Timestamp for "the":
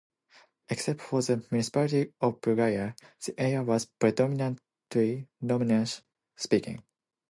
1.21-1.45, 3.23-3.39